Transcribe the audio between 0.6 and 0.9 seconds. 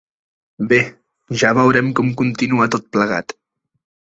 Bé,